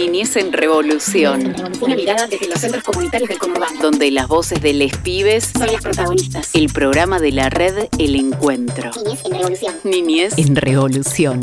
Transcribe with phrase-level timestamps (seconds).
[0.00, 1.54] Niñez en Revolución.
[1.82, 3.82] Una mirada desde los centros comunitarios del conurbano.
[3.82, 6.48] Donde las voces de les pibes son las protagonistas.
[6.54, 8.90] El programa de la red El Encuentro.
[9.04, 9.74] Niñez en Revolución.
[9.84, 11.40] Niñez en Revolución.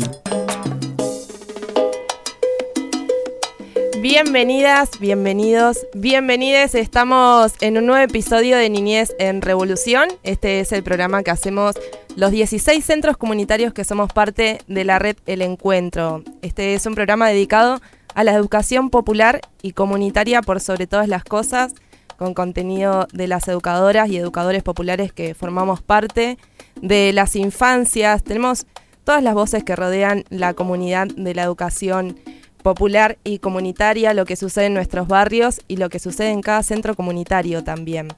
[4.00, 6.74] Bienvenidas, bienvenidos, bienvenides.
[6.74, 10.08] Estamos en un nuevo episodio de Niñez en Revolución.
[10.24, 11.76] Este es el programa que hacemos
[12.16, 16.24] los 16 centros comunitarios que somos parte de la red El Encuentro.
[16.42, 17.80] Este es un programa dedicado a
[18.24, 21.74] la educación popular y comunitaria por sobre todas las cosas,
[22.16, 26.38] con contenido de las educadoras y educadores populares que formamos parte,
[26.82, 28.22] de las infancias.
[28.22, 28.66] Tenemos
[29.04, 32.18] todas las voces que rodean la comunidad de la educación
[32.62, 36.62] popular y comunitaria, lo que sucede en nuestros barrios y lo que sucede en cada
[36.62, 38.08] centro comunitario también.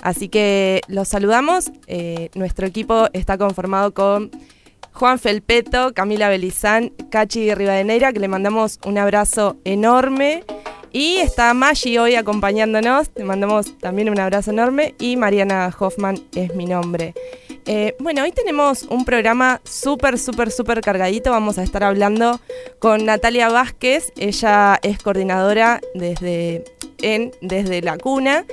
[0.00, 1.72] Así que los saludamos.
[1.86, 4.30] Eh, nuestro equipo está conformado con
[4.98, 10.42] Juan Felpeto, Camila Belizán, Cachi Rivadeneira, que le mandamos un abrazo enorme.
[10.90, 14.96] Y está Maggi hoy acompañándonos, le mandamos también un abrazo enorme.
[14.98, 17.14] Y Mariana Hoffman es mi nombre.
[17.66, 21.30] Eh, bueno, hoy tenemos un programa súper, súper, súper cargadito.
[21.30, 22.40] Vamos a estar hablando
[22.80, 24.12] con Natalia Vázquez.
[24.16, 26.64] Ella es coordinadora desde,
[27.02, 28.44] en, desde la cuna,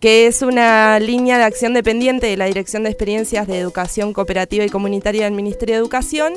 [0.00, 4.64] que es una línea de acción dependiente de la Dirección de Experiencias de Educación Cooperativa
[4.64, 6.32] y Comunitaria del Ministerio de Educación.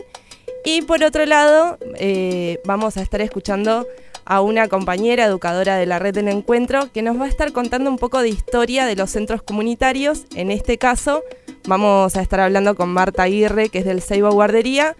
[0.65, 3.87] Y por otro lado, eh, vamos a estar escuchando
[4.25, 7.89] a una compañera educadora de la red del encuentro que nos va a estar contando
[7.89, 11.23] un poco de historia de los centros comunitarios, en este caso
[11.65, 14.97] Vamos a estar hablando con Marta Aguirre, que es del Seibo Guardería,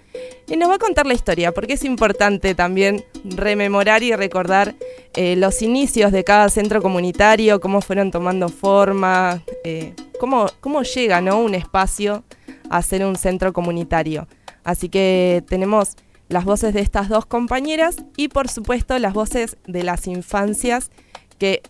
[0.47, 4.73] y nos va a contar la historia, porque es importante también rememorar y recordar
[5.13, 11.19] eh, los inicios de cada centro comunitario, cómo fueron tomando forma, eh, cómo, cómo llega
[11.19, 11.39] ¿no?
[11.39, 12.23] un espacio
[12.69, 14.27] a ser un centro comunitario.
[14.63, 15.97] Así que tenemos
[16.29, 20.91] las voces de estas dos compañeras y por supuesto las voces de las infancias
[21.37, 21.61] que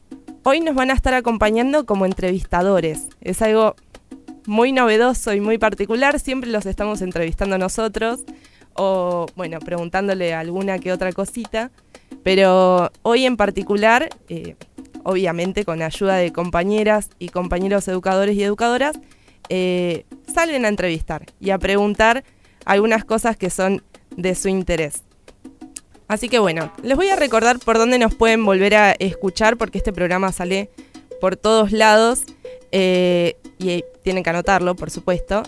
[0.44, 3.08] hoy nos van a estar acompañando como entrevistadores.
[3.22, 3.76] Es algo
[4.46, 6.20] muy novedoso y muy particular.
[6.20, 8.22] Siempre los estamos entrevistando nosotros
[8.76, 11.72] o, bueno, preguntándole alguna que otra cosita.
[12.24, 14.56] Pero hoy en particular, eh,
[15.04, 19.00] obviamente con ayuda de compañeras y compañeros educadores y educadoras,
[19.50, 22.24] eh, salen a entrevistar y a preguntar
[22.66, 23.84] algunas cosas que son
[24.16, 25.04] de su interés.
[26.08, 29.80] Así que bueno, les voy a recordar por dónde nos pueden volver a escuchar porque
[29.80, 30.70] este programa sale
[31.20, 32.24] por todos lados.
[32.72, 35.44] Eh, y tienen que anotarlo, por supuesto.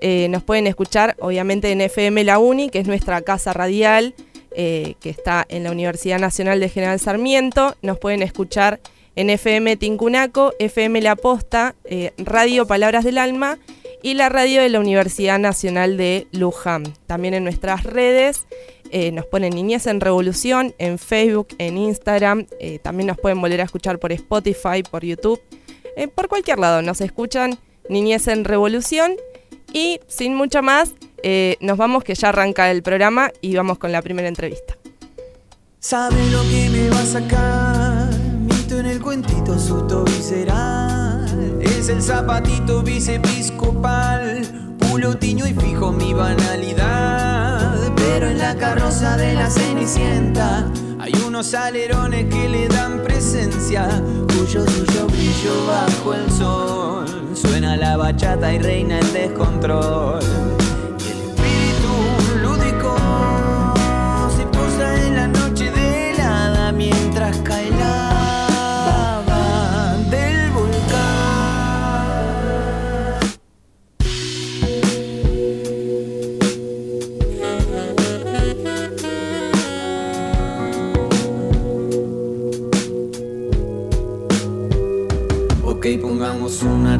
[0.00, 4.14] Eh, nos pueden escuchar, obviamente, en FM La Uni, que es nuestra casa radial,
[4.52, 7.76] eh, que está en la Universidad Nacional de General Sarmiento.
[7.82, 8.80] Nos pueden escuchar
[9.16, 11.74] en FM Tincunaco, FM La Posta,
[12.16, 13.58] Radio Palabras del Alma
[14.02, 16.84] y la radio de la Universidad Nacional de Luján.
[17.06, 18.46] También en nuestras redes
[19.12, 22.46] nos ponen Niñez en Revolución, en Facebook, en Instagram.
[22.82, 25.40] también nos pueden volver a escuchar por Spotify, por YouTube.
[25.96, 26.82] Eh, por cualquier lado.
[26.82, 27.58] Nos escuchan
[27.90, 29.16] Niñez en Revolución
[29.72, 30.92] y sin mucho más,
[31.22, 34.78] eh, nos vamos que ya arranca el programa y vamos con la primera entrevista.
[35.80, 38.08] ¿Sabe lo que me va a sacar?
[38.38, 41.58] Mito en el cuentito susto visceral.
[41.60, 47.92] Es el zapatito vicepiscopal, pulotiño y fijo mi banalidad.
[47.96, 53.88] Pero en la carroza de la cenicienta hay unos alerones que le dan presencia,
[54.28, 57.30] cuyo suyo brillo bajo el sol.
[57.34, 60.59] Suena la bachata y reina el descontrol.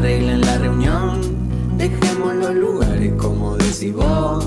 [0.00, 1.20] Pongamos una regla en la reunión.
[1.76, 4.46] Dejemos los lugares como decís vos.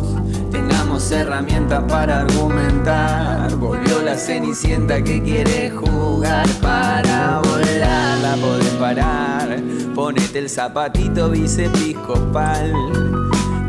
[0.51, 3.55] Tengamos herramientas para argumentar.
[3.57, 8.19] Volvió la cenicienta que quiere jugar para volar.
[8.19, 9.59] La podés parar.
[9.95, 12.71] Ponete el zapatito vicepiscopal.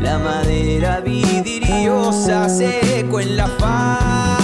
[0.01, 4.34] La madera vidriosa seco en la fábula.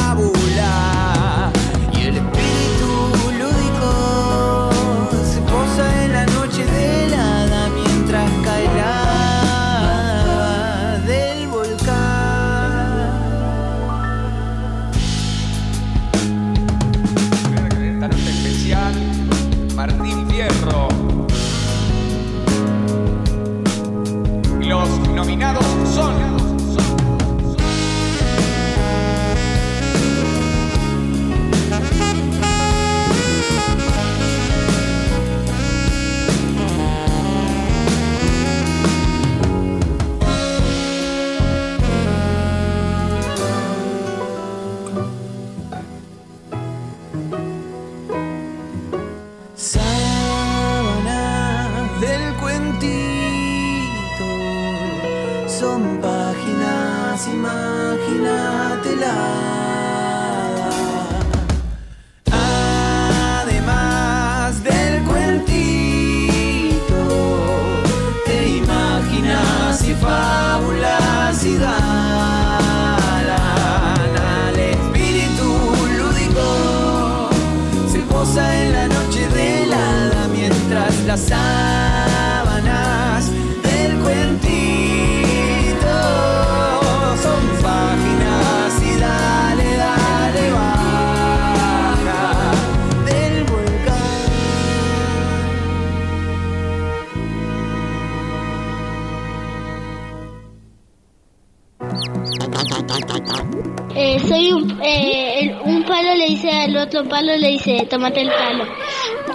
[107.02, 108.66] Dice al otro palo, le dice, tómate el palo.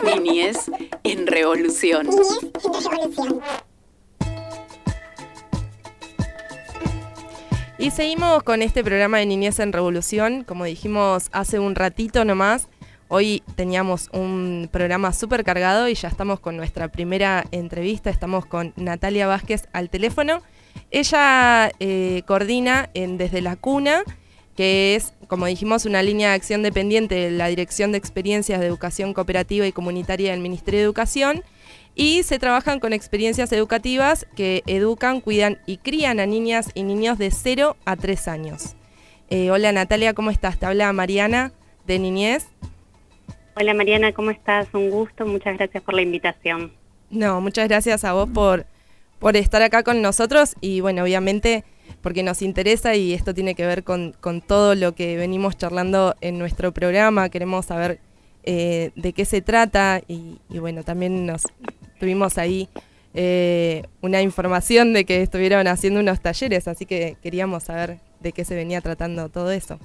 [0.05, 0.71] Niñez
[1.05, 2.09] en revolución.
[7.79, 10.45] Y seguimos con este programa de Niñez en Revolución.
[10.45, 12.69] Como dijimos hace un ratito nomás,
[13.09, 18.09] hoy teníamos un programa súper cargado y ya estamos con nuestra primera entrevista.
[18.11, 20.43] Estamos con Natalia Vázquez al teléfono.
[20.91, 24.03] Ella eh, coordina en Desde la Cuna,
[24.57, 28.67] que es, como dijimos, una línea de acción dependiente de la Dirección de Experiencias de
[28.67, 31.45] Educación Cooperativa y Comunitaria del Ministerio de Educación.
[31.95, 37.19] Y se trabajan con experiencias educativas que educan, cuidan y crían a niñas y niños
[37.19, 38.77] de 0 a 3 años.
[39.29, 40.59] Eh, hola Natalia, ¿cómo estás?
[40.59, 41.53] Te habla Mariana
[41.87, 42.47] de Niñez.
[43.57, 44.69] Hola Mariana, ¿cómo estás?
[44.75, 46.73] Un gusto, muchas gracias por la invitación.
[47.09, 48.67] No, muchas gracias a vos por,
[49.19, 51.65] por estar acá con nosotros y bueno, obviamente
[52.03, 56.15] porque nos interesa y esto tiene que ver con, con todo lo que venimos charlando
[56.21, 57.29] en nuestro programa.
[57.29, 57.99] Queremos saber
[58.45, 61.43] eh, de qué se trata y, y bueno, también nos
[61.99, 62.69] tuvimos ahí
[63.19, 68.45] eh, una información de que estuvieron haciendo unos talleres, así que queríamos saber de qué
[68.45, 69.79] se venía tratando todo eso.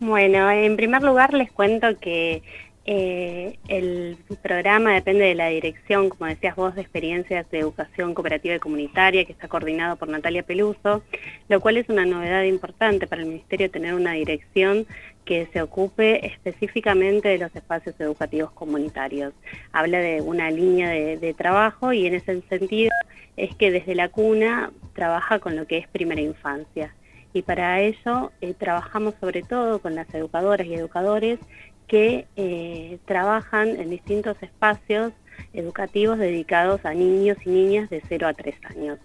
[0.00, 2.42] Bueno, en primer lugar les cuento que
[2.88, 8.54] eh, el programa depende de la dirección, como decías vos, de experiencias de educación cooperativa
[8.54, 11.02] y comunitaria, que está coordinado por Natalia Peluso,
[11.48, 14.86] lo cual es una novedad importante para el Ministerio tener una dirección
[15.24, 19.34] que se ocupe específicamente de los espacios educativos comunitarios.
[19.72, 22.92] Habla de una línea de, trabajo y en ese sentido
[23.36, 26.94] es que desde la cuna trabaja con lo que es primera infancia
[27.32, 31.38] y para ello eh, trabajamos sobre todo con las educadoras y educadores
[31.86, 35.12] que eh, trabajan en distintos espacios
[35.52, 38.98] educativos dedicados a niños y niñas de 0 a 3 años.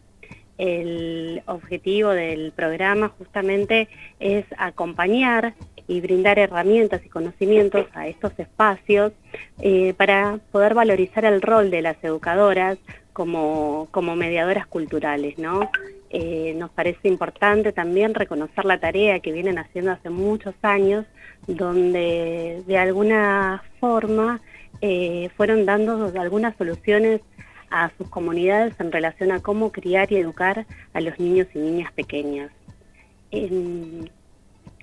[0.58, 3.90] El objetivo del programa justamente
[4.20, 5.56] es acompañar
[5.88, 9.12] y brindar herramientas y conocimientos a estos espacios
[9.60, 12.78] eh, para poder valorizar el rol de las educadoras
[13.14, 15.70] como, como mediadoras culturales, ¿no?
[16.10, 21.06] Eh, nos parece importante también reconocer la tarea que vienen haciendo hace muchos años,
[21.48, 24.42] donde de alguna forma
[24.82, 27.22] eh, fueron dando algunas soluciones
[27.70, 31.92] a sus comunidades en relación a cómo criar y educar a los niños y niñas
[31.94, 32.52] pequeñas.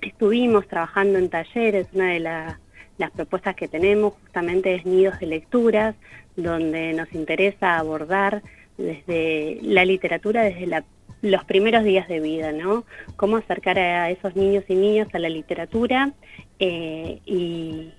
[0.00, 2.60] Estuvimos trabajando en talleres, una de la-
[2.96, 5.94] las propuestas que tenemos justamente es nidos de lecturas,
[6.36, 8.42] donde nos interesa abordar
[8.76, 10.84] desde la literatura desde la-
[11.20, 12.84] los primeros días de vida, ¿no?
[13.16, 16.12] Cómo acercar a esos niños y niñas a la literatura
[16.58, 17.92] eh, y,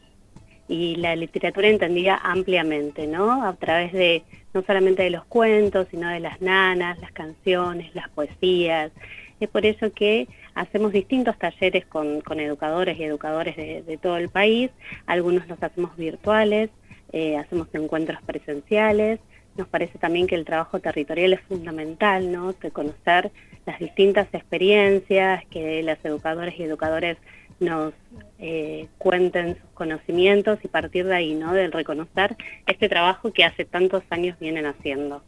[0.67, 3.43] y la literatura entendida ampliamente, ¿no?
[3.43, 4.23] A través de
[4.53, 8.91] no solamente de los cuentos, sino de las nanas, las canciones, las poesías.
[9.39, 14.29] Es por eso que hacemos distintos talleres con, con educadores y educadores de, todo el
[14.29, 14.71] país.
[15.05, 16.69] Algunos los hacemos virtuales,
[17.13, 19.19] eh, hacemos encuentros presenciales.
[19.59, 22.53] Nos parece también que el trabajo territorial es fundamental, ¿no?
[22.53, 23.29] De conocer
[23.65, 27.17] las distintas experiencias que las educadoras y educadores
[27.59, 27.93] nos
[28.37, 31.51] eh, cuenten sus conocimientos y partir de ahí, ¿no?
[31.51, 32.37] Del reconocer
[32.67, 35.21] este trabajo que hace tantos años vienen haciendo.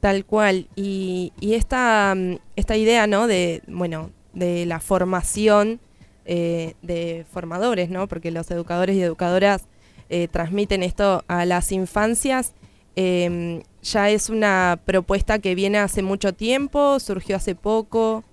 [0.00, 0.66] Tal cual.
[0.74, 2.16] Y, y esta,
[2.56, 3.26] esta idea, ¿no?
[3.26, 5.78] De, bueno, de la formación
[6.24, 8.08] eh, de formadores, ¿no?
[8.08, 9.68] Porque los educadores y educadoras
[10.08, 12.54] eh, transmiten esto a las infancias.
[12.96, 18.24] Eh, ya es una propuesta que viene hace mucho tiempo, surgió hace poco.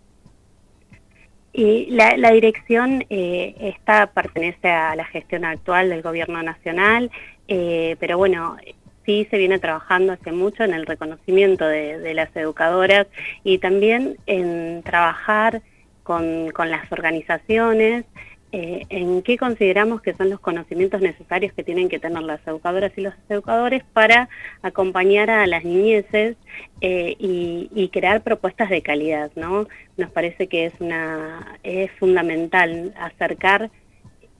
[1.52, 3.76] Y la, la dirección, eh,
[4.14, 7.10] pertenece a la gestión actual del Gobierno Nacional,
[7.48, 8.58] eh, pero bueno,
[9.06, 13.08] sí se viene trabajando hace mucho en el reconocimiento de, de las educadoras
[13.44, 15.64] y también en trabajar
[16.04, 18.06] con, con las organizaciones
[18.52, 22.92] eh, en qué consideramos que son los conocimientos necesarios que tienen que tener las educadoras
[22.96, 24.28] y los educadores para
[24.64, 26.36] acompañar a las niñeces
[26.82, 29.68] eh, y, crear propuestas de calidad, ¿no?
[29.98, 33.70] Nos parece que es una es fundamental acercar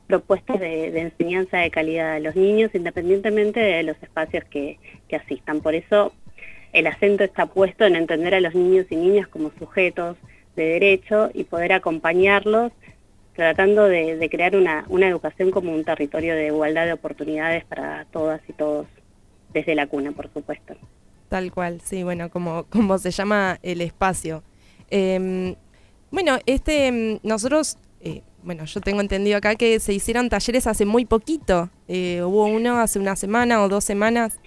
[0.08, 5.62] propuestas de, enseñanza de calidad a los niños independientemente de los espacios que, que asistan.
[5.62, 6.14] Por eso
[6.74, 10.18] el acento está puesto en entender a los niños y niñas como sujetos
[10.56, 12.72] de derecho y poder acompañarlos
[13.36, 18.54] tratando de, crear una, educación como un territorio de igualdad de oportunidades para todas y
[18.54, 18.88] todos,
[19.54, 20.76] desde la cuna, por supuesto.
[21.30, 24.44] Tal cual, sí, bueno, como, como se llama el espacio.
[24.90, 25.56] Em,
[26.12, 30.86] bueno, este, em, nosotros, eh, bueno, yo tengo entendido acá que se hicieron talleres hace
[30.86, 31.70] muy poquito.
[31.88, 34.40] Eh, hubo uno hace una semana o dos semanas.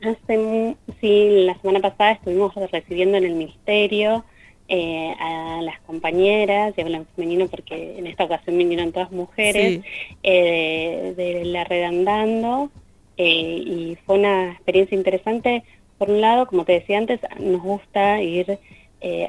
[0.00, 4.24] Hace, sí, la semana pasada estuvimos recibiendo en el ministerio
[4.66, 9.82] eh, a las compañeras, y hablo en femenino porque en esta ocasión vinieron todas mujeres,
[10.22, 12.70] eh, de, la Redandando,
[13.18, 15.64] eh, y fue una experiencia interesante.
[15.98, 18.58] Por un lado, como te decía antes, nos gusta ir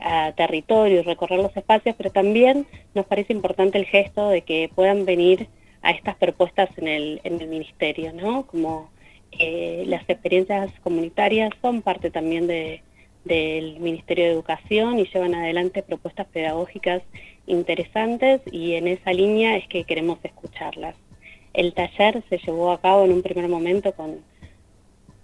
[0.01, 4.70] a territorio y recorrer los espacios, pero también nos parece importante el gesto de que
[4.74, 5.50] puedan venir
[5.82, 8.48] a estas propuestas en el, en el ministerio, ¿no?
[8.48, 8.89] Como
[9.38, 12.84] las experiencias comunitarias son parte también de,
[13.25, 17.01] del Ministerio de Educación y llevan adelante propuestas pedagógicas
[17.48, 20.96] interesantes y en esa línea es que queremos escucharlas.
[21.53, 24.20] El taller se llevó a cabo en un primer momento con,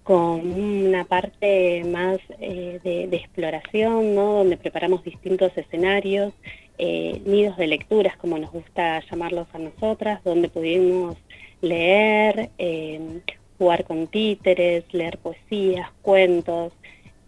[0.04, 4.34] con una parte más eh, de, exploración, ¿no?
[4.40, 6.34] donde preparamos distintos escenarios,
[6.78, 11.18] eh, nidos de lecturas, como nos gusta llamarlos a nosotras, donde pudimos
[11.62, 13.22] leer, eh,
[13.58, 16.74] jugar con títeres, leer poesías, cuentos,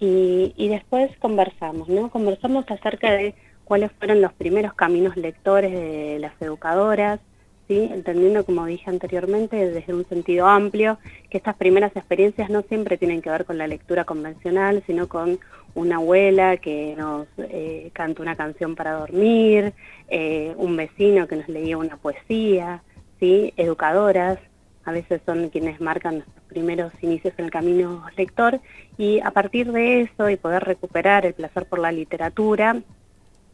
[0.05, 2.10] y, después conversamos, ¿no?
[2.10, 7.22] Conversamos acerca de cuáles fueron los primeros caminos lectores de las educadoras,
[7.69, 7.89] ¿sí?
[7.89, 10.98] entendiendo, como dije anteriormente, desde un sentido amplio,
[11.29, 15.39] que estas primeras experiencias no siempre tienen que ver con la lectura convencional, sino con
[15.74, 19.74] una abuela que nos eh, canta una canción para dormir,
[20.10, 22.83] eh, un vecino que nos leía una poesía,
[23.22, 23.53] ¿sí?
[23.55, 24.38] educadoras,
[24.86, 28.60] a veces son quienes marcan nuestros primeros inicios en el camino lector
[28.98, 32.82] y a partir de eso y poder recuperar el placer por la literatura,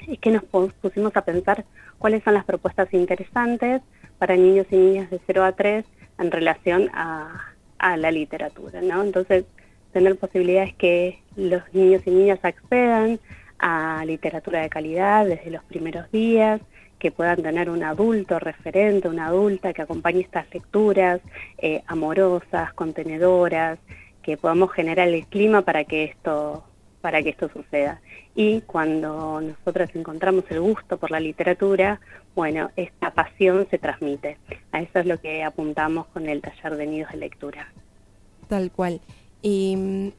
[0.07, 1.65] es que nos pusimos a pensar
[1.97, 3.81] cuáles son las propuestas interesantes
[4.17, 5.85] para niños y niñas de 0 a 3
[6.19, 7.45] en relación a,
[7.97, 9.01] la literatura, ¿no?
[9.01, 9.45] Entonces,
[9.93, 13.19] tener posibilidades que los niños y niñas accedan
[13.57, 16.59] a literatura de calidad desde los primeros días,
[16.99, 21.21] que puedan tener un adulto referente, una adulta que acompañe estas lecturas
[21.57, 23.79] eh, amorosas, contenedoras,
[24.21, 26.63] que podamos generar el clima para que esto
[27.01, 28.01] para que esto suceda.
[28.35, 32.01] Y cuando nosotros encontramos el gusto por la literatura,
[32.35, 34.37] bueno, esta pasión se transmite.
[34.73, 37.71] A eso es lo que apuntamos con el taller de nidos de lectura.
[38.49, 38.99] Tal cual.
[39.41, 40.11] Y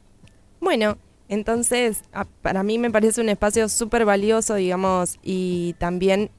[0.59, 0.97] bueno,
[1.29, 2.03] entonces
[2.41, 6.31] para mí me parece un espacio súper valioso, digamos, y también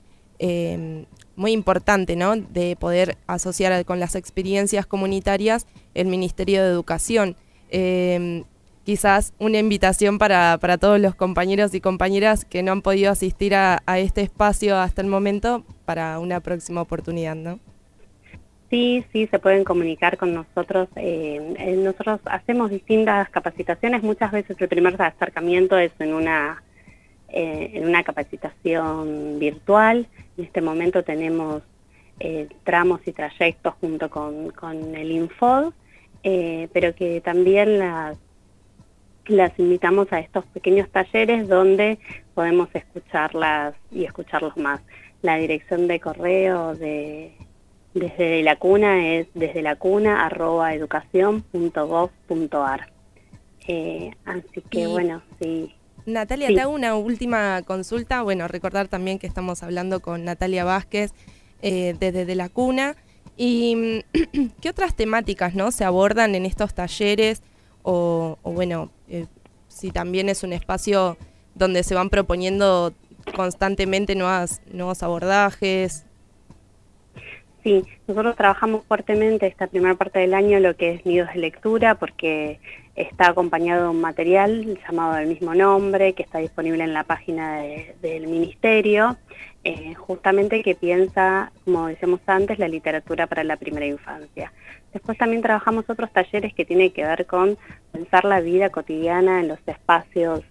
[0.45, 1.05] Em,
[1.37, 2.35] muy importante, ¿no?
[2.35, 7.37] De poder asociar con las experiencias comunitarias el Ministerio de Educación.
[7.71, 8.43] Em,
[8.83, 13.55] quizás una invitación para, para, todos los compañeros y compañeras que no han podido asistir
[13.55, 17.61] a, este espacio hasta el momento para una próxima oportunidad, ¿no?
[18.69, 20.89] Sí, sí, se pueden comunicar con nosotros.
[20.97, 24.03] Em, eh, nosotros hacemos distintas capacitaciones.
[24.03, 26.65] Muchas veces el primer acercamiento es en una
[27.35, 30.07] eh, en una capacitación virtual.
[30.37, 31.63] En este momento tenemos
[32.21, 35.73] eh, tramos y trayectos junto con, el Infod,
[36.25, 38.19] eh, pero que también las,
[39.29, 41.99] las invitamos a estos pequeños talleres donde
[42.35, 44.83] podemos escucharlas y escucharlos más.
[45.23, 47.33] La dirección de correo de
[47.95, 52.93] desde la cuna es desde la cuna arroba educación.gov.ar.
[54.27, 55.75] así que bueno, sí,
[56.07, 58.23] Natalia, te hago una última consulta.
[58.23, 61.13] Bueno, recordar también que estamos hablando con Natalia Vázquez
[61.63, 62.97] eh, desde la cuna.
[63.37, 64.05] ¿Y
[64.61, 67.43] qué otras temáticas no se abordan en estos talleres?
[67.83, 69.27] O, bueno, eh,
[69.69, 71.17] si también es un espacio
[71.55, 72.93] donde se van proponiendo
[73.35, 76.07] constantemente nuevas, nuevos abordajes.
[77.63, 81.95] Sí, nosotros trabajamos fuertemente esta primera parte del año lo que es nidos de lectura
[81.95, 82.59] porque
[82.95, 87.63] está acompañado de un material llamado del mismo nombre que está disponible en la página
[88.03, 89.17] del ministerio,
[89.65, 94.53] eh, justamente que piensa, como decíamos antes, la literatura para la primera infancia.
[94.93, 97.57] Después también trabajamos otros talleres que tienen que ver con
[97.93, 100.43] pensar la vida cotidiana en los espacios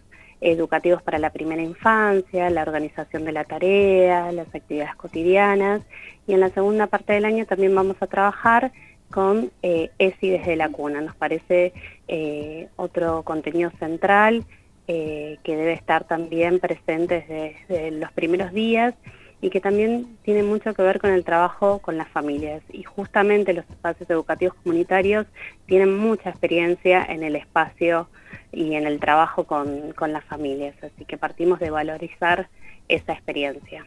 [0.42, 5.84] educativos para la primera infancia, la organización de la tarea, las actividades cotidianas
[6.26, 8.72] y en la segunda parte del año también vamos a trabajar
[9.12, 11.02] con eh, ESI desde la cuna.
[11.02, 11.74] Nos parece
[12.08, 14.46] eh, otro contenido central
[14.88, 17.26] eh, que debe estar también presente
[17.68, 18.96] desde, los primeros días
[19.40, 22.62] y que también tiene mucho que ver con el trabajo con las familias.
[22.72, 25.28] Y justamente los espacios educativos comunitarios
[25.66, 28.08] tienen mucha experiencia en el espacio
[28.52, 32.50] y en el trabajo con, con las familias, así que partimos de valorizar
[32.88, 33.86] esa experiencia.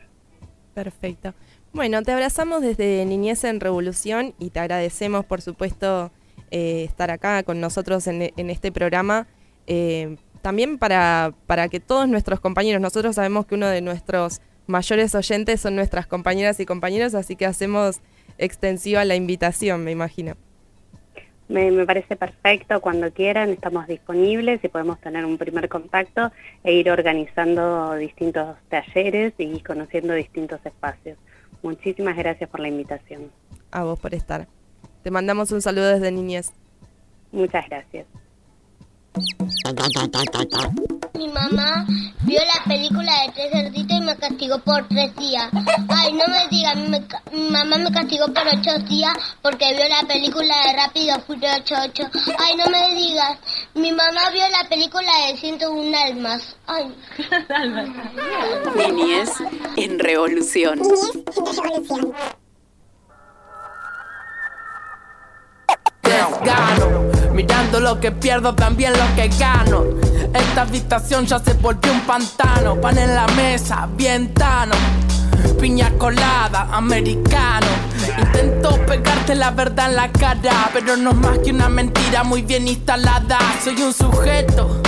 [0.74, 1.34] Perfecto.
[1.74, 6.12] Bueno, te abrazamos desde Niñez en Revolución y te agradecemos, por supuesto,
[6.52, 9.26] eh, estar acá con nosotros en, este programa.
[9.66, 15.16] Eh, también para, para que todos nuestros compañeros, nosotros sabemos que uno de nuestros mayores
[15.16, 18.00] oyentes son nuestras compañeras y compañeros, así que hacemos
[18.38, 20.36] extensiva la invitación, me imagino.
[21.48, 26.30] Me, me, parece perfecto, cuando quieran estamos disponibles y podemos tener un primer contacto
[26.62, 31.18] e ir organizando distintos talleres y conociendo distintos espacios.
[31.64, 33.32] Muchísimas gracias por la invitación.
[33.70, 34.46] A vos por estar.
[35.02, 36.52] Te mandamos un saludo desde Niñez.
[37.32, 38.06] Muchas gracias.
[41.14, 41.86] Mi mamá
[42.22, 45.50] vio la película de Tres Cerditos y me castigó por tres días.
[45.88, 46.76] Ay, no me digas,
[47.32, 52.02] mi mamá me castigó por ocho días porque vio la película de Rápido Furioso 8.
[52.38, 53.38] Ay, no me digas,
[53.74, 56.56] mi mamá vio la película de 101 almas.
[56.66, 56.92] Ay.
[58.76, 59.30] Niñez
[59.76, 60.80] en revolución.
[66.44, 69.84] Gano, mirando lo que pierdo, también lo que gano.
[70.34, 72.80] Esta habitación ya se volvió un pantano.
[72.80, 74.74] Pan en la mesa, bien tano.
[75.60, 77.66] Piña colada, americano.
[78.18, 82.42] Intento pegarte la verdad en la cara, pero no es más que una mentira muy
[82.42, 83.38] bien instalada.
[83.62, 84.82] Soy un sujeto.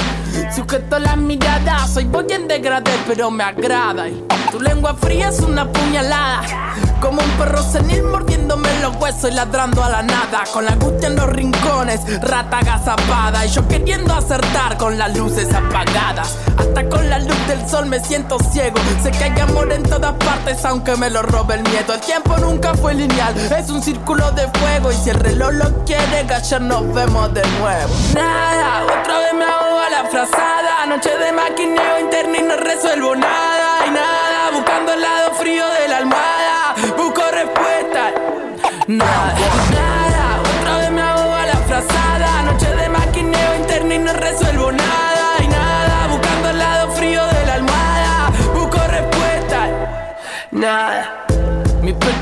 [0.54, 4.06] Sujeto las miradas, soy voy en degradé, pero me agrada.
[4.50, 6.42] Tu lengua fría es una puñalada.
[7.00, 10.44] Como un perro senil mordiéndome los huesos y ladrando a la nada.
[10.52, 13.44] Con la angustia en los rincones, rata agazapada.
[13.44, 16.36] Y yo queriendo acertar con las luces apagadas.
[17.68, 18.76] Sol me siento ciego.
[19.02, 21.94] Sé que hay amor en todas partes, aunque me lo robe el miedo.
[21.94, 24.92] El tiempo nunca fue lineal, es un círculo de fuego.
[24.92, 27.92] Y si el reloj lo quiere, gallar nos vemos de nuevo.
[28.14, 30.87] Nada, otra vez me ahogo a la frazada.
[30.87, 33.87] Noche de maquineo interno y no resuelvo nada.
[33.87, 36.74] Y nada, buscando el lado frío de la almohada.
[36.96, 38.12] Busco respuesta.
[38.87, 39.35] Nada,
[39.72, 42.42] nada, otra vez me ahogo a la frazada.
[42.42, 45.15] Noche de maquineo interno y no resuelvo nada,
[50.57, 51.26] Nada.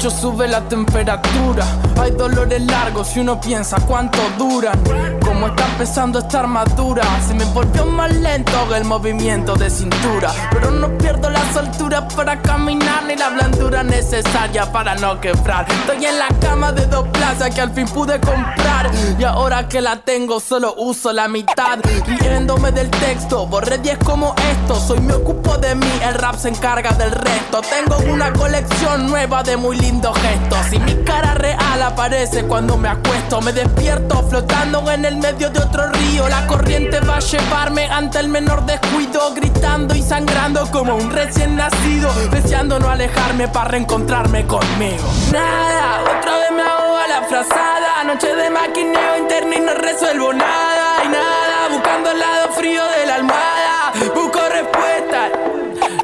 [0.05, 1.65] Pecho sube la temperatura.
[1.99, 4.79] Hay dolores largos y uno piensa cuánto duran.
[5.25, 10.31] Como está empezando esta armadura, se me volvió más lento el movimiento de cintura.
[10.51, 15.65] Pero no pierdo las alturas para caminar ni la blandura necesaria para no quebrar.
[15.71, 18.91] Estoy en la cama de dos plazas que al fin pude comprar.
[19.19, 21.79] Y ahora que la tengo, solo uso la mitad.
[22.21, 24.79] Riéndome del texto, borré 10 como esto.
[24.79, 27.63] Soy me ocupo de mí, el rap se encarga del resto.
[27.63, 30.73] Tengo una colección nueva de muy lindos gestos.
[30.73, 33.41] Y mi cara real aparece cuando me acuesto.
[33.41, 36.29] Me despierto flotando en el medio de otro río.
[36.29, 39.35] La corriente va a llevarme ante el menor descuido.
[39.35, 42.13] Gritando y sangrando como un recién nacido.
[42.31, 45.05] Deseando no alejarme para reencontrarme conmigo.
[45.33, 48.05] Nada, otra vez me ahogo a la frazada.
[48.05, 51.05] Noche de maquineo interno y no resuelvo nada.
[51.05, 53.93] Y nada, buscando el lado frío de la almohada.
[54.15, 55.31] Busco respuesta.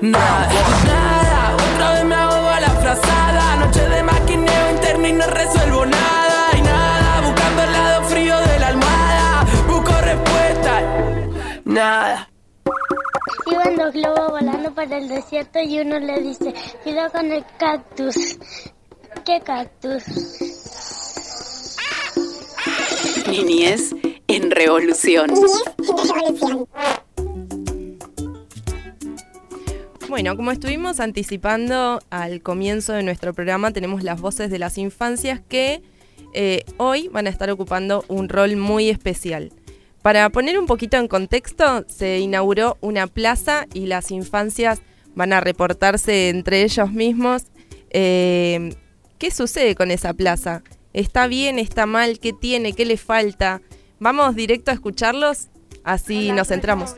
[0.01, 0.49] Nada,
[11.81, 12.31] Nada.
[13.51, 18.39] Iban dos globos volando por el desierto y uno le dice, cuidado con el cactus.
[19.25, 20.03] ¿Qué cactus?
[23.31, 23.95] Niñez
[24.29, 25.31] en revolución.
[30.11, 35.41] Bueno, como estuvimos anticipando al comienzo de nuestro programa, tenemos las voces de las infancias
[35.49, 35.81] que
[36.35, 39.51] eh, hoy van a estar ocupando un rol muy especial.
[40.03, 44.81] Para poner un poquito en contexto, se inauguró una plaza y las infancias
[45.15, 47.45] van a reportarse entre ellos mismos.
[47.91, 48.75] Eh,
[49.19, 50.63] ¿Qué sucede con esa plaza?
[50.95, 51.59] ¿Está bien?
[51.59, 52.19] ¿Está mal?
[52.19, 52.73] ¿Qué tiene?
[52.73, 53.61] ¿Qué le falta?
[53.99, 55.49] Vamos directo a escucharlos,
[55.85, 56.97] así nos centramos.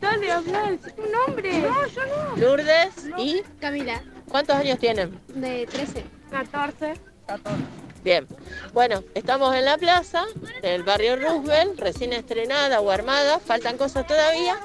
[0.00, 1.60] Dale, habla, tu nombre.
[1.60, 2.36] No, yo no.
[2.36, 5.20] Lourdes y Camila, ¿cuántos años tienen?
[5.28, 6.04] de 13.
[6.30, 6.94] 14.
[7.26, 7.89] 14.
[8.04, 8.26] Bien.
[8.72, 10.24] Bueno, estamos en la plaza
[10.62, 13.38] del barrio Roosevelt, recién estrenada o armada.
[13.38, 14.56] Faltan cosas todavía.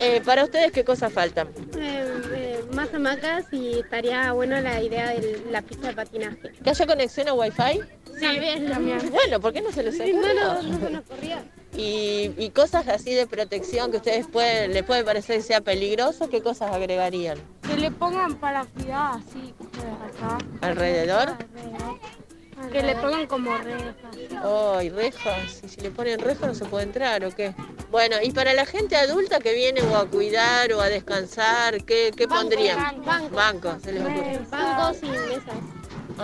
[0.00, 1.48] Eh, para ustedes, ¿qué cosas faltan?
[1.76, 6.52] Eh, más hamacas y estaría bueno la idea de la pista de patinaje.
[6.62, 7.80] ¿Que haya conexión a Wi-Fi?
[8.20, 9.10] Sí, bien, también.
[9.10, 10.34] Bueno, ¿por qué no se les No, ocurrió?
[10.34, 11.42] no, no se nos corría.
[11.76, 16.28] Y, y cosas así de protección que ustedes pueden, les puede parecer que sea peligroso,
[16.28, 17.38] ¿qué cosas agregarían?
[17.68, 19.52] Que le pongan para cuidar así,
[20.16, 20.38] acá.
[20.60, 21.34] ¿Alrededor?
[22.72, 23.94] Que le pongan como rejas.
[24.76, 25.60] Ay, rejas.
[25.64, 27.54] ¿Y si le ponen rejas no se puede entrar o qué?
[27.90, 32.12] Bueno, y para la gente adulta que viene o a cuidar o a descansar, ¿qué,
[32.16, 33.02] qué pondrían?
[33.04, 33.30] bancos.
[33.32, 34.34] Bancos, se les ocurre.
[34.34, 35.56] Eh, bancos y mesas.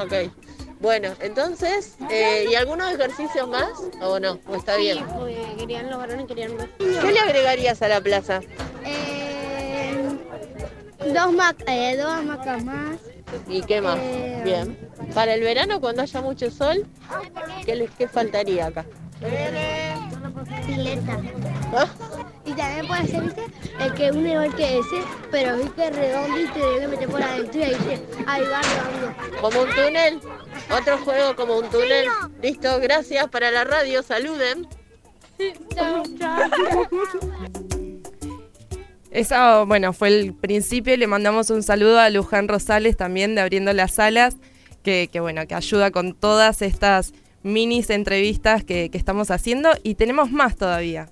[0.03, 0.33] Ok.
[0.81, 3.70] Bueno, entonces, eh, ¿y algunos ejercicios más
[4.03, 4.38] o no?
[4.47, 4.99] ¿O está bien?
[4.99, 6.66] Sí, porque querían los varones, querían más.
[6.79, 8.40] ¿Qué le agregarías a la plaza?
[10.99, 12.99] dos, dos hamacas más.
[13.49, 13.99] ¿Y qué más?
[14.01, 14.79] Eh, Bien.
[15.14, 16.87] Para el verano, cuando haya mucho sol,
[17.64, 18.85] ¿qué, les, qué faltaría acá?
[20.66, 21.18] Pileta.
[21.73, 21.87] ¿Ah?
[22.44, 23.44] Y también puede ser, ¿viste?
[23.81, 27.61] El que uno igual que ese, pero viste redondo y te debe meter por adentro
[27.61, 29.40] y te, ahí va rodando.
[29.40, 30.20] ¿Como un túnel?
[30.79, 32.07] ¿Otro juego como un túnel?
[32.42, 34.68] Listo, gracias para la radio, saluden.
[35.75, 36.51] Chao, chao.
[39.14, 40.96] Eso, bueno, fue el principio.
[40.96, 44.37] Le mandamos un saludo a Luján Rosales también de Abriendo las Alas,
[44.83, 47.12] que, que, bueno, que ayuda con todas estas
[47.44, 51.11] minis entrevistas que, que estamos haciendo y tenemos más todavía.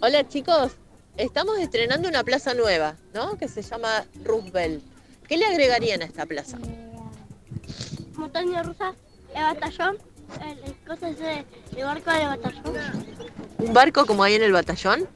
[0.00, 0.72] Hola chicos,
[1.18, 3.36] estamos estrenando una plaza nueva, ¿no?
[3.36, 4.82] Que se llama Roosevelt.
[5.28, 6.56] ¿Qué le agregarían a esta plaza?
[8.14, 8.94] Montaña rusa,
[9.34, 9.98] el batallón,
[11.76, 13.06] el barco del batallón.
[13.58, 15.06] ¿Un barco como hay en el batallón?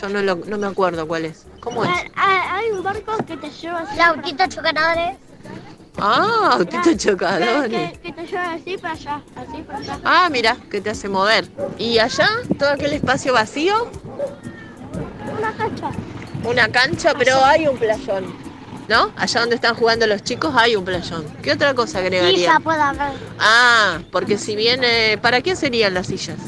[0.00, 1.46] Yo no, lo- no me acuerdo cuál es.
[1.60, 1.90] ¿Cómo es?
[2.16, 3.96] Ah, hay un barco que te lleva así.
[3.96, 5.16] Lautitos chocadores.
[5.98, 7.68] Ah, autito chocadores.
[7.92, 9.98] que, que te lleva así para allá, así para allá.
[10.04, 11.46] Ah, mira, que te hace mover.
[11.78, 12.28] ¿Y allá?
[12.58, 13.90] ¿Todo aquel espacio vacío?
[15.38, 15.90] Una cancha.
[16.44, 18.34] Una cancha, pero hay un playón.
[18.88, 19.12] ¿No?
[19.16, 21.24] Allá donde están jugando los chicos hay un playón.
[21.42, 22.58] ¿Qué otra cosa agregaría?
[22.58, 25.18] puede haber Ah, porque si viene...
[25.18, 26.38] ¿Para qué serían las sillas?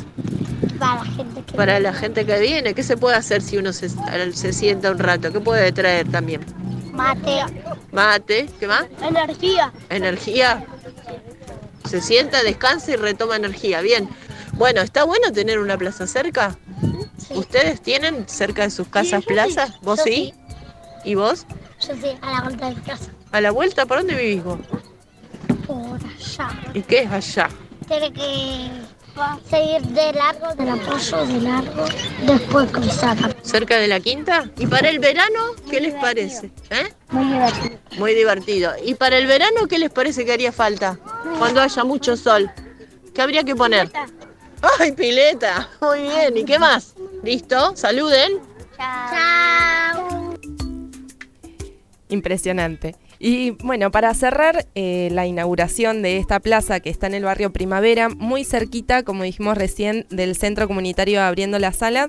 [0.78, 1.33] para la gente.
[1.56, 2.74] Para la gente que viene.
[2.74, 3.88] ¿Qué se puede hacer si uno se,
[4.32, 5.32] se sienta un rato?
[5.32, 6.44] ¿Qué puede traer también?
[6.92, 7.40] Mate.
[7.92, 8.86] Mate, ¿qué más?
[9.02, 9.72] Energía.
[9.88, 10.64] Energía.
[11.88, 13.80] Se sienta, descansa y retoma energía.
[13.80, 14.08] Bien.
[14.52, 16.56] Bueno, ¿está bueno tener una plaza cerca?
[17.30, 19.26] ¿Ustedes tienen cerca de sus casas sí.
[19.26, 19.80] plazas?
[19.80, 20.34] ¿Vos sí?
[21.04, 21.46] ¿Y vos?
[21.86, 23.10] Yo sí, a la vuelta de mi casa.
[23.32, 23.86] ¿A la vuelta?
[23.86, 24.58] ¿Por dónde vivís vos?
[25.66, 26.50] Por allá.
[26.72, 27.48] ¿Y qué es allá?
[27.88, 28.70] Tiene que
[29.48, 31.84] seguir de largo, del apoyo de largo,
[32.26, 33.36] después cruzar.
[33.42, 34.50] ¿Cerca de la quinta?
[34.58, 36.50] ¿Y para el verano qué les parece?
[36.70, 36.92] ¿Eh?
[37.10, 37.78] Muy divertido.
[37.98, 38.72] Muy divertido.
[38.84, 40.98] ¿Y para el verano qué les parece que haría falta?
[41.38, 42.50] Cuando haya mucho sol.
[43.14, 43.90] ¿Qué habría que poner?
[44.78, 45.68] ¡Ay, pileta!
[45.80, 46.36] Muy bien.
[46.36, 46.94] ¿Y qué más?
[47.22, 47.76] ¿Listo?
[47.76, 48.40] Saluden.
[48.76, 50.34] Chao.
[52.08, 52.96] Impresionante.
[53.26, 57.54] Y bueno, para cerrar eh, la inauguración de esta plaza que está en el barrio
[57.54, 62.08] Primavera, muy cerquita, como dijimos recién, del centro comunitario Abriendo las Salas,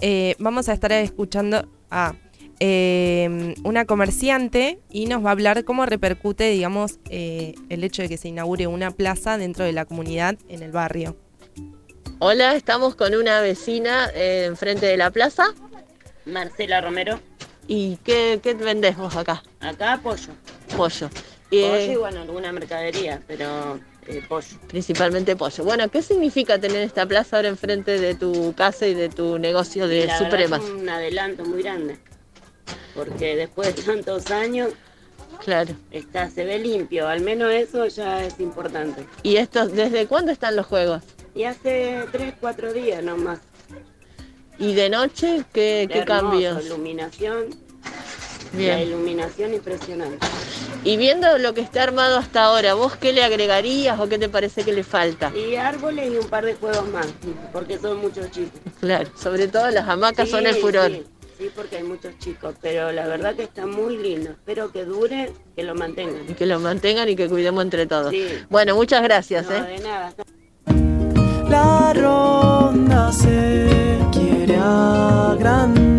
[0.00, 2.14] eh, vamos a estar escuchando a
[2.60, 8.08] eh, una comerciante y nos va a hablar cómo repercute, digamos, eh, el hecho de
[8.08, 11.14] que se inaugure una plaza dentro de la comunidad en el barrio.
[12.20, 15.44] Hola, estamos con una vecina eh, enfrente de la plaza.
[16.24, 17.20] Marcela Romero,
[17.66, 19.42] ¿Y qué, qué vendés vos acá?
[19.60, 20.32] acá pollo.
[20.76, 21.08] Pollo.
[21.08, 21.10] Pollo
[21.50, 24.46] Eh, y bueno, alguna mercadería, pero eh, pollo.
[24.68, 25.64] Principalmente pollo.
[25.64, 29.86] Bueno, ¿qué significa tener esta plaza ahora enfrente de tu casa y de tu negocio
[29.86, 30.62] de La Supremas?
[30.64, 31.98] es un adelanto muy grande,
[32.94, 34.70] porque después de tantos años
[35.44, 35.74] Claro.
[35.90, 39.04] está, se ve limpio, al menos eso ya es importante.
[39.22, 41.02] ¿Y esto, desde cuándo están los juegos?
[41.34, 43.40] Y hace 3, 4 días nomás.
[44.58, 46.64] ¿Y de noche qué, qué Hermoso, cambios?
[46.66, 47.46] iluminación,
[48.56, 50.26] la iluminación impresionante.
[50.84, 54.28] Y viendo lo que está armado hasta ahora, ¿vos qué le agregarías o qué te
[54.28, 55.32] parece que le falta?
[55.34, 57.06] Y árboles y un par de juegos más,
[57.52, 58.60] porque son muchos chicos.
[58.80, 60.90] Claro, sobre todo las hamacas son el furor.
[60.90, 61.04] Sí,
[61.38, 64.30] sí, porque hay muchos chicos, pero la verdad que está muy lindo.
[64.30, 66.28] Espero que dure, que lo mantengan.
[66.28, 68.10] Y que lo mantengan y que cuidemos entre todos.
[68.10, 68.26] Sí.
[68.50, 69.46] Bueno, muchas gracias.
[69.46, 69.62] No, ¿eh?
[69.62, 70.12] de nada.
[71.48, 75.94] La ronda se quiere agrandar.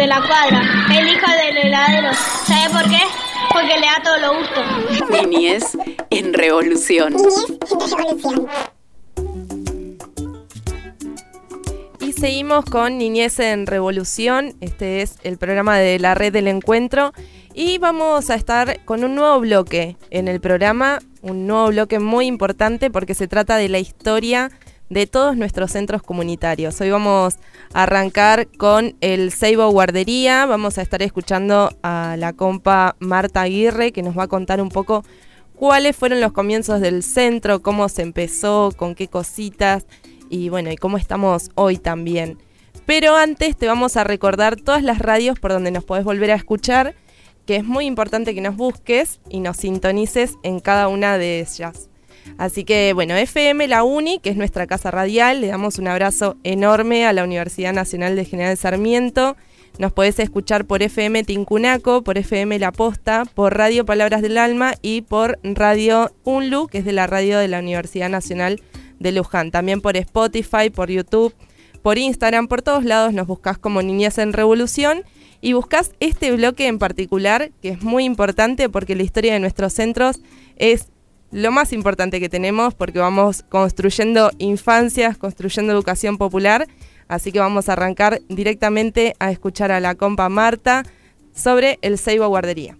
[0.00, 0.62] De la cuadra?
[0.98, 2.08] El hijo del heladero.
[2.46, 3.02] ¿Sabe por qué?
[3.52, 5.28] Porque le da todo lo gusto.
[5.28, 5.76] Niñez
[6.08, 7.14] en revolución.
[12.00, 14.54] Y seguimos con Niñez en Revolución.
[14.62, 17.12] Este es el programa de la Red del Encuentro.
[17.52, 21.00] Y vamos a estar con un nuevo bloque en el programa.
[21.20, 24.50] Un nuevo bloque muy importante porque se trata de la historia
[24.90, 26.80] de todos nuestros centros comunitarios.
[26.80, 27.38] Hoy vamos
[27.72, 30.46] a arrancar con el Seibo Guardería.
[30.46, 34.68] Vamos a estar escuchando a la compa Marta Aguirre que nos va a contar un
[34.68, 35.04] poco
[35.54, 39.86] cuáles fueron los comienzos del centro, cómo se empezó, con qué cositas
[40.28, 42.38] y bueno, y cómo estamos hoy también.
[42.84, 46.34] Pero antes te vamos a recordar todas las radios por donde nos podés volver a
[46.34, 46.96] escuchar,
[47.46, 51.89] que es muy importante que nos busques y nos sintonices en cada una de ellas.
[52.38, 56.36] Así que bueno, FM La Uni, que es nuestra casa radial, le damos un abrazo
[56.44, 59.36] enorme a la Universidad Nacional de General Sarmiento.
[59.78, 64.74] Nos podés escuchar por FM Tincunaco, por FM La Posta, por Radio Palabras del Alma
[64.82, 68.60] y por Radio UNLU, que es de la radio de la Universidad Nacional
[68.98, 69.50] de Luján.
[69.50, 71.34] También por Spotify, por YouTube,
[71.82, 75.04] por Instagram, por todos lados nos buscas como Niñez en Revolución
[75.40, 79.72] y buscas este bloque en particular, que es muy importante porque la historia de nuestros
[79.72, 80.20] centros
[80.56, 80.88] es
[81.32, 86.66] lo más importante que tenemos porque vamos construyendo infancias, construyendo educación popular.
[87.08, 90.84] Así que vamos a arrancar directamente a escuchar a la compa Marta
[91.34, 92.79] sobre el Seibo Guardería.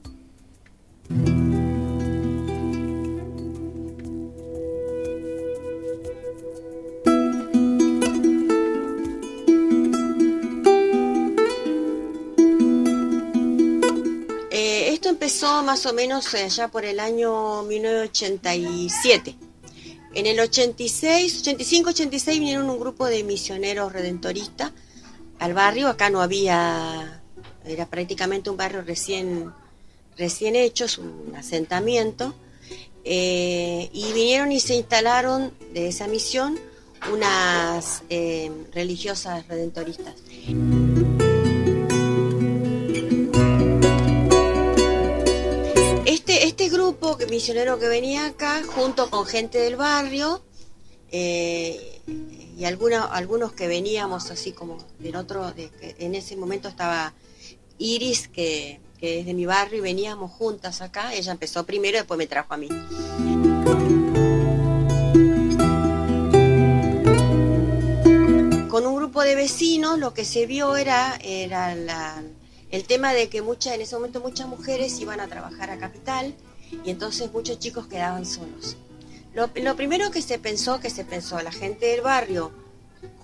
[14.63, 19.35] Eh, esto empezó más o menos allá por el año 1987.
[20.13, 24.73] En el 86, 85, 86 vinieron un grupo de misioneros redentoristas
[25.39, 25.89] al barrio.
[25.89, 27.23] Acá no había,
[27.65, 29.51] era prácticamente un barrio recién,
[30.19, 32.35] recién hecho, es un asentamiento.
[33.03, 36.59] Eh, y vinieron y se instalaron de esa misión
[37.11, 40.17] unas eh, religiosas redentoristas.
[46.91, 50.43] Grupo misionero que venía acá, junto con gente del barrio,
[51.13, 52.01] eh,
[52.59, 57.15] y alguna- algunos que veníamos así como del otro, en ese momento estaba
[57.79, 61.15] Iris, que, que es de mi barrio, y veníamos juntas acá.
[61.15, 62.69] Ella empezó primero y después me trajo a mí.
[68.69, 72.21] Con un grupo de vecinos lo que se vio era, era la-
[72.73, 76.35] el tema de que muchas, en ese momento muchas mujeres iban a trabajar a Capital
[76.85, 78.77] y entonces muchos chicos quedaban solos.
[79.35, 82.53] Lo, lo primero que se pensó, que se pensó la gente del barrio,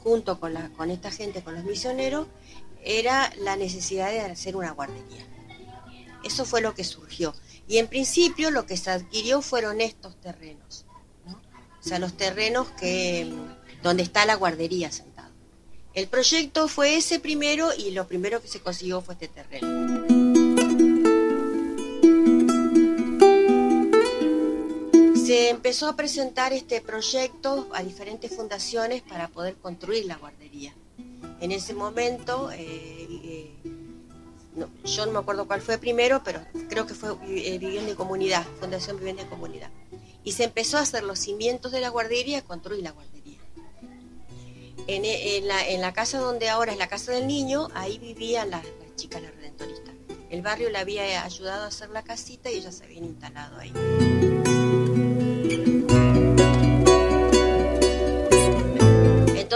[0.02, 2.26] junto con, la, con esta gente, con los misioneros,
[2.84, 5.26] era la necesidad de hacer una guardería.
[6.22, 7.34] Eso fue lo que surgió.
[7.68, 10.86] Y en principio lo que se adquirió fueron estos terrenos.
[11.26, 11.32] ¿no?
[11.32, 13.32] O sea, los terrenos que,
[13.82, 15.30] donde está la guardería sentado.
[15.94, 20.25] El proyecto fue ese primero y lo primero que se consiguió fue este terreno.
[25.26, 30.72] Se empezó a presentar este proyecto a diferentes fundaciones para poder construir la guardería.
[31.40, 33.50] En ese momento, eh, eh,
[34.84, 38.46] yo no me acuerdo cuál fue primero, pero creo que fue eh, Vivienda y Comunidad,
[38.60, 39.70] Fundación Vivienda y Comunidad.
[40.22, 43.40] Y se empezó a hacer los cimientos de la guardería construir la guardería.
[44.86, 48.94] En, en la casa donde ahora es la casa del niño, ahí vivían las, las
[48.94, 49.92] chicas, las redentoristas.
[50.30, 53.72] El barrio le había ayudado a hacer la casita y ellas se habían instalado ahí.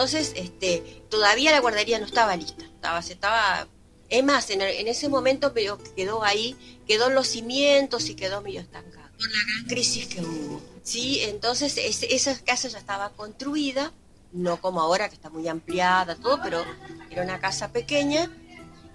[0.00, 2.64] Entonces, este, todavía la guardería no estaba lista.
[2.64, 3.68] Estaba, se estaba,
[4.08, 8.40] es más, en, en ese momento pero quedó ahí, quedó en los cimientos y quedó
[8.40, 9.10] medio estancado.
[9.18, 10.62] Por la gran crisis que hubo.
[10.82, 13.92] Sí, entonces es- esa casa ya estaba construida,
[14.32, 16.64] no como ahora que está muy ampliada, todo, pero
[17.10, 18.30] era una casa pequeña.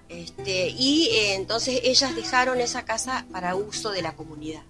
[0.09, 4.63] Este, y eh, entonces ellas dejaron esa casa para uso de la comunidad.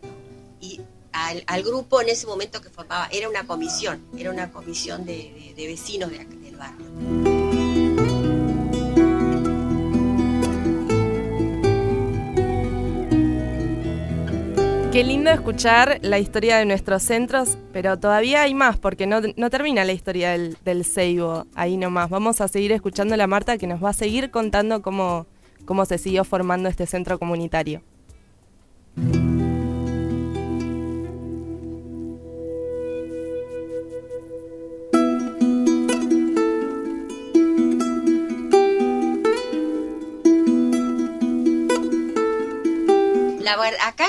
[0.60, 0.82] Y
[1.16, 6.12] al, grupo en ese momento que formaba, era una comisión, era una comisión de, vecinos
[6.12, 6.86] del barrio.
[14.92, 19.50] Qué lindo escuchar la historia de nuestros centros, pero todavía hay más, porque no, no
[19.50, 22.10] termina la historia del, del Seibo ahí nomás.
[22.10, 25.28] Vamos a seguir escuchando a la Marta que nos va a seguir contando cómo,
[25.66, 27.82] cómo se siguió formando este centro comunitario.
[43.46, 43.54] La
[43.88, 44.08] acá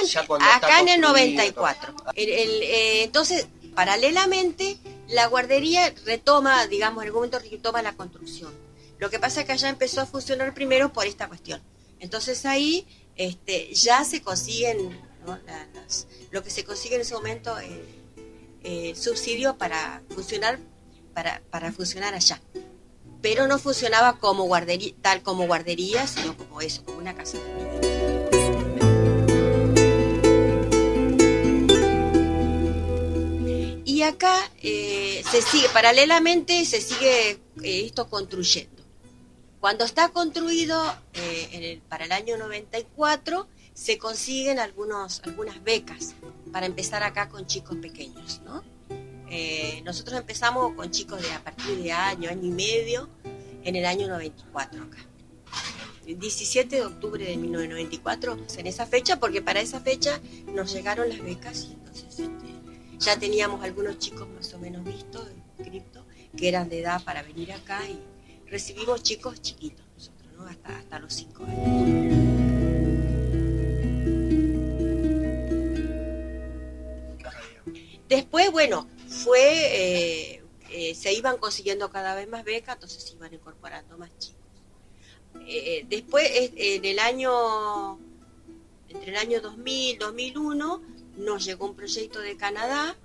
[0.56, 1.08] acá en el construido.
[1.36, 1.94] 94.
[2.14, 8.52] El- el, eh, entonces, paralelamente, la guardería retoma, digamos, en algún momento retoma la construcción.
[8.98, 11.62] Lo que pasa es que allá empezó a funcionar primero por esta cuestión.
[12.00, 14.90] Entonces ahí este, ya se consiguen,
[15.26, 15.38] ¿no?
[15.46, 17.84] La- las- lo que se consigue en ese momento, eh,
[18.62, 20.58] eh, subsidio para funcionar,
[21.14, 22.40] para, para funcionar allá.
[23.22, 27.38] Pero no funcionaba como guardería, tal como guardería, sino como eso, como una casa
[34.06, 37.30] acá eh, se sigue, paralelamente se sigue
[37.62, 38.82] eh, esto construyendo.
[39.60, 40.80] Cuando está construido
[41.14, 45.20] eh, para el año 94, se consiguen algunas
[45.64, 46.14] becas
[46.52, 48.40] para empezar acá con chicos pequeños.
[48.44, 48.62] ¿no?
[49.84, 53.10] Nosotros empezamos con chicos de a partir de año, año y medio,
[53.64, 54.98] en el año 94 acá.
[56.06, 60.20] El 17 de octubre de 1994, en esa fecha, porque para esa fecha
[60.54, 62.55] nos llegaron las becas y entonces este,
[62.98, 65.28] ya teníamos algunos chicos más o menos vistos,
[65.58, 66.04] inscriptos,
[66.36, 67.98] que eran de edad para venir acá y
[68.48, 70.46] recibimos chicos chiquitos nosotros, ¿no?
[70.46, 72.26] hasta, hasta los 5 años.
[78.08, 83.34] Después, bueno, fue, eh, eh, se iban consiguiendo cada vez más becas, entonces se iban
[83.34, 84.36] incorporando más chicos.
[85.48, 87.98] Eh, después, en el año,
[88.88, 90.82] entre el año 2000 2001,
[91.16, 92.96] nos llegó un proyecto de Canadá,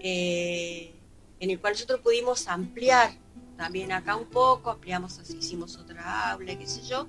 [0.00, 0.94] eh,
[1.40, 3.12] en el cual nosotros pudimos ampliar
[3.56, 7.08] también acá un poco, ampliamos, hicimos otra aula, qué sé yo,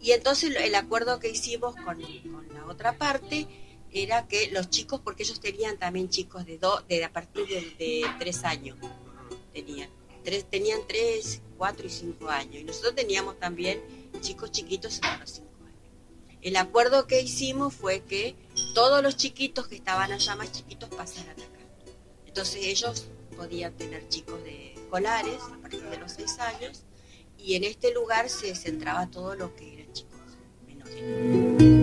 [0.00, 3.48] y entonces el acuerdo que hicimos con, con la otra parte
[3.90, 8.04] era que los chicos, porque ellos tenían también chicos de, do, de a partir de,
[8.18, 8.78] tres años,
[9.52, 9.90] tenían,
[10.22, 13.82] tres, tenían tres, cuatro y cinco años, y nosotros teníamos también
[14.20, 15.42] chicos chiquitos hasta los.
[16.42, 18.36] El acuerdo que hicimos fue que
[18.74, 21.60] todos los chiquitos que estaban allá más chiquitos pasaran acá.
[22.26, 26.84] Entonces ellos podían tener chicos de escolares a partir de los seis años
[27.36, 30.18] y en este lugar se centraba todo lo que eran chicos
[30.66, 31.78] menores.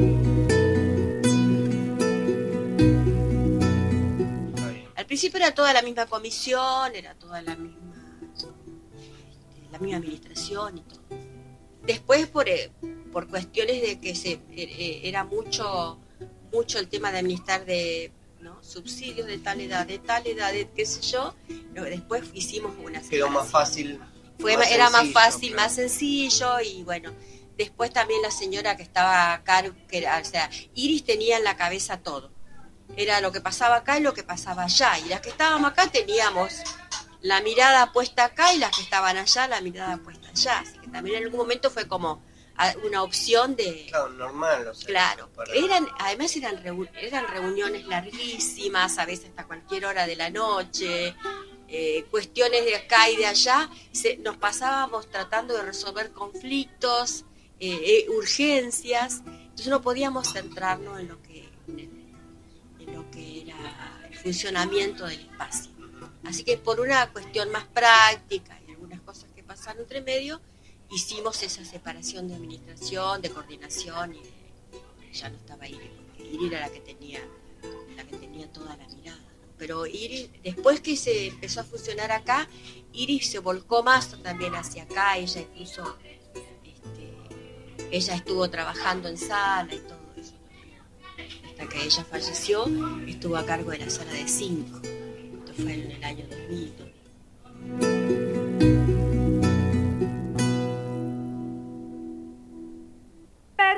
[5.15, 10.81] principio era toda la misma comisión, era toda la misma, este, la misma administración y
[10.81, 10.99] todo.
[11.83, 12.69] Después por, eh,
[13.15, 15.97] por cuestiones de que se eh, era mucho,
[16.51, 18.11] mucho el tema de administrar de
[18.41, 18.61] ¿no?
[18.61, 21.33] subsidios de tal edad, de tal edad, de qué sé yo,
[21.71, 24.01] después hicimos una Quedó más fácil.
[24.37, 25.63] fue más era más fácil, claro.
[25.63, 27.13] más sencillo y bueno,
[27.57, 31.55] después también la señora que estaba acá, que era, o sea, Iris tenía en la
[31.55, 32.31] cabeza todo.
[32.97, 34.99] Era lo que pasaba acá y lo que pasaba allá.
[34.99, 36.51] Y las que estábamos acá teníamos
[37.21, 40.59] la mirada puesta acá y las que estaban allá la mirada puesta allá.
[40.59, 42.21] Así que también en algún momento fue como
[42.85, 43.87] una opción de...
[43.89, 44.67] Claro, normal.
[44.67, 49.85] O sea, Claro, para- eran, además eran, reu- eran reuniones larguísimas, a veces hasta cualquier
[49.85, 51.15] hora de la noche,
[51.67, 57.25] eh, cuestiones de acá y de allá, se- nos pasábamos tratando de resolver conflictos,
[57.59, 61.79] eh, eh, urgencias, entonces no podíamos centrarnos en lo que, en,
[62.79, 63.55] en lo que era
[64.09, 65.71] el funcionamiento del espacio.
[66.23, 70.41] Así que por una cuestión más práctica y algunas cosas que pasaron entre medio,
[70.95, 74.21] hicimos esa separación de administración, de coordinación y
[75.13, 77.19] ya no estaba Iris, porque Iris era la que tenía,
[77.97, 79.19] la que tenía toda la mirada.
[79.57, 82.47] Pero Iris, después que se empezó a funcionar acá,
[82.93, 85.97] Iris se volcó más también hacia acá, ella incluso,
[86.33, 87.13] este,
[87.91, 90.35] ella estuvo trabajando en sala y todo eso.
[91.45, 92.67] Hasta que ella falleció,
[93.05, 94.81] estuvo a cargo de la sala de 5.
[95.39, 98.54] Esto fue en el año 2000.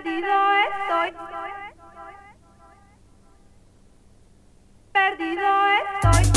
[0.07, 0.29] Perdido
[0.63, 1.11] estoy.
[4.93, 5.47] Perdido
[6.01, 6.36] estoy.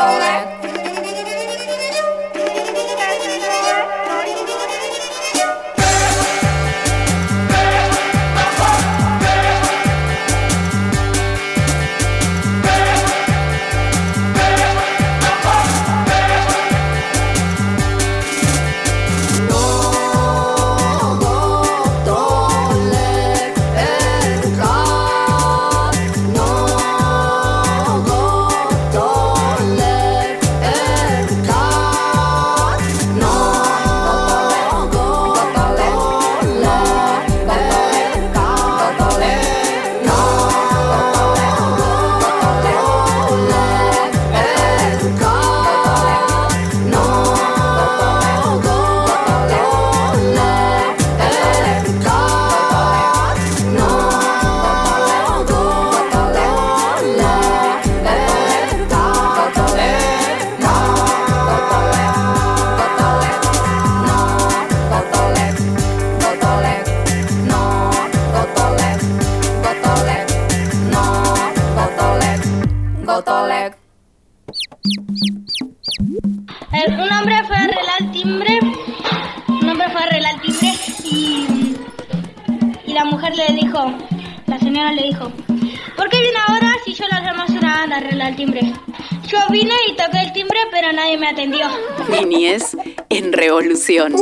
[0.00, 0.59] No, Gotole.
[91.34, 91.66] Pero nadie me atendió.
[92.26, 92.76] Niñez
[93.08, 94.14] en revolución.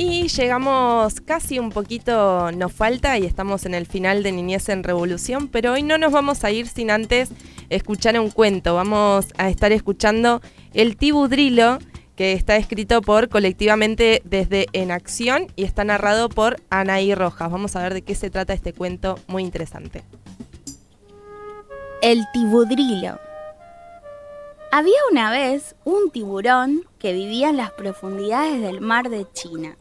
[0.00, 4.84] Y llegamos casi un poquito, nos falta y estamos en el final de Niñez en
[4.84, 7.30] Revolución, pero hoy no nos vamos a ir sin antes
[7.68, 8.76] escuchar un cuento.
[8.76, 10.40] Vamos a estar escuchando
[10.72, 11.78] El Tibudrilo,
[12.18, 17.48] que está escrito por colectivamente desde En Acción y está narrado por Anaí Rojas.
[17.48, 20.02] Vamos a ver de qué se trata este cuento muy interesante.
[22.02, 23.20] El tibudrilo.
[24.72, 29.76] Había una vez un tiburón que vivía en las profundidades del mar de China,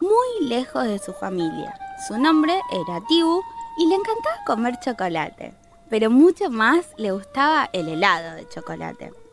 [0.00, 1.74] muy lejos de su familia.
[2.06, 3.40] Su nombre era Tibu
[3.78, 5.54] y le encantaba comer chocolate,
[5.88, 9.27] pero mucho más le gustaba el helado de chocolate.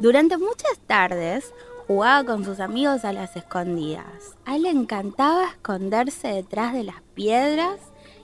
[0.00, 1.52] Durante muchas tardes
[1.86, 4.34] jugaba con sus amigos a las escondidas.
[4.46, 7.78] A él le encantaba esconderse detrás de las piedras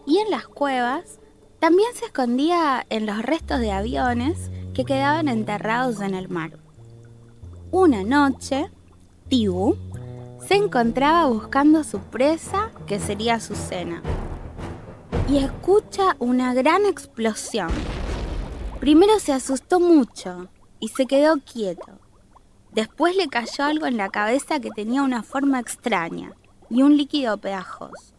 [0.06, 1.20] y en las cuevas.
[1.58, 6.58] También se escondía en los restos de aviones que quedaban enterrados en el mar.
[7.70, 8.70] Una noche,
[9.28, 9.76] Tibu
[10.48, 14.02] se encontraba buscando su presa, que sería su cena,
[15.28, 17.68] y escucha una gran explosión.
[18.80, 20.48] Primero se asustó mucho
[20.80, 21.98] y se quedó quieto.
[22.72, 26.32] Después le cayó algo en la cabeza que tenía una forma extraña
[26.68, 28.14] y un líquido pegajoso.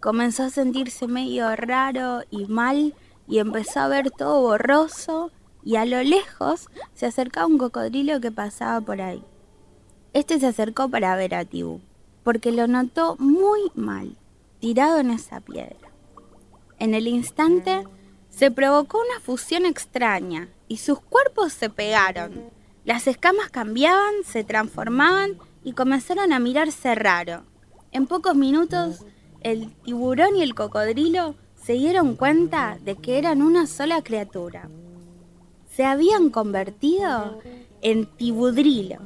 [0.00, 2.94] Comenzó a sentirse medio raro y mal
[3.26, 5.30] y empezó a ver todo borroso
[5.64, 9.24] y a lo lejos se acercaba un cocodrilo que pasaba por ahí.
[10.12, 11.80] Este se acercó para ver a Tibu,
[12.22, 14.16] porque lo notó muy mal,
[14.60, 15.90] tirado en esa piedra.
[16.78, 17.84] En el instante
[18.36, 22.50] se provocó una fusión extraña y sus cuerpos se pegaron.
[22.84, 27.44] Las escamas cambiaban, se transformaban y comenzaron a mirarse raro.
[27.92, 29.04] En pocos minutos,
[29.40, 34.68] el tiburón y el cocodrilo se dieron cuenta de que eran una sola criatura.
[35.70, 37.38] Se habían convertido
[37.82, 38.98] en tibudrilo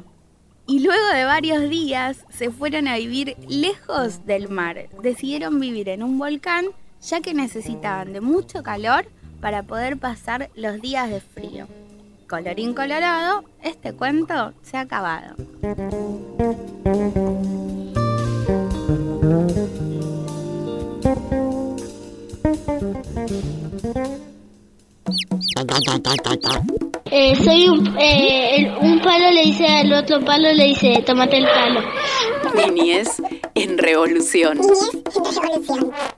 [0.67, 4.89] y luego de varios días se fueron a vivir lejos del mar.
[5.03, 6.67] Decidieron vivir en un volcán
[7.01, 9.07] ya que necesitaban de mucho calor
[9.41, 11.67] para poder pasar los días de frío.
[12.29, 15.35] Colorín colorado, este cuento se ha acabado.
[27.11, 31.47] Eh, soy un, eh, un palo le dice al otro palo, le dice, tómate el
[31.47, 31.81] palo.
[32.55, 33.23] Niñez
[33.55, 34.61] en revolución.
[34.61, 36.18] Ama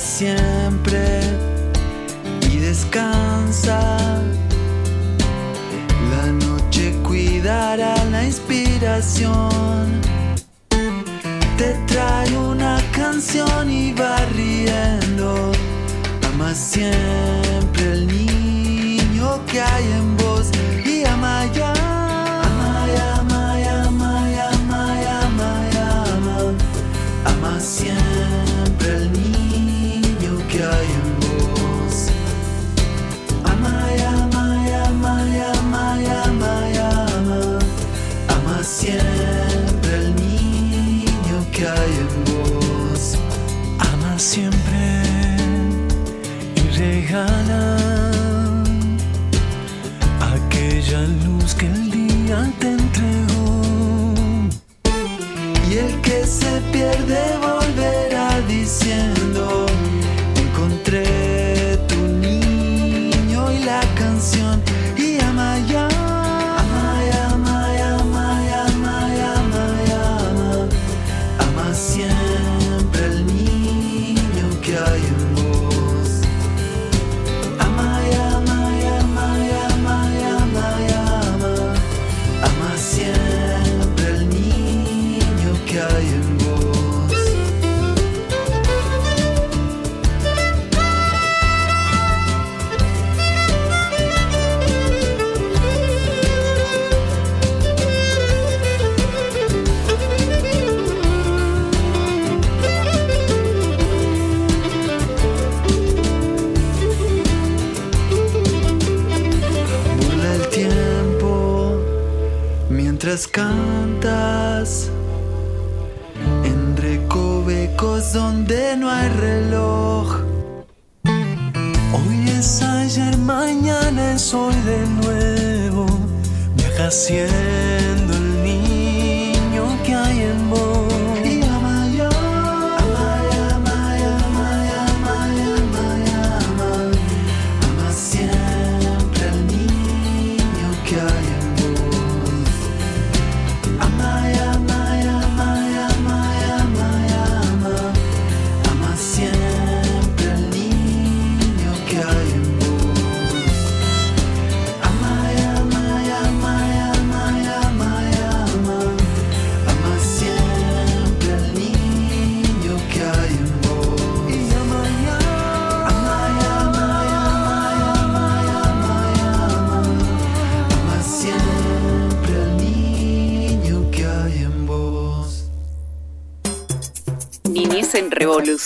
[0.00, 1.20] siempre
[2.50, 4.20] y descansa
[6.10, 10.00] la noche cuidará la inspiración.
[11.58, 15.52] Te trae una canción y va riendo.
[16.32, 20.50] Ama siempre el niño que hay en vos
[20.84, 21.79] y ama ya.